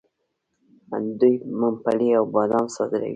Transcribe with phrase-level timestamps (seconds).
[1.19, 3.09] دوی ممپلی او بادام صادروي.